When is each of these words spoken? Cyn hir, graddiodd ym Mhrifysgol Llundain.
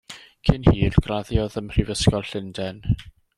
Cyn 0.47 0.63
hir, 0.69 0.97
graddiodd 1.07 1.59
ym 1.61 1.67
Mhrifysgol 1.67 2.27
Llundain. 2.31 2.83